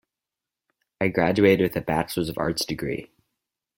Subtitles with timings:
[0.99, 3.11] I graduated with a bachelors of arts degree.